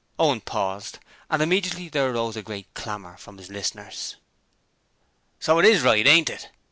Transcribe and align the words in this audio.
Owen 0.17 0.41
paused, 0.41 0.97
and 1.29 1.43
immediately 1.43 1.87
there 1.87 2.09
arose 2.09 2.35
a 2.35 2.41
great 2.41 2.73
clamour 2.73 3.17
from 3.17 3.37
his 3.37 3.51
listeners. 3.51 4.15
'So 5.39 5.59
it 5.59 5.65
IS 5.65 5.83
right, 5.83 6.07
ain't 6.07 6.31
it?' 6.31 6.49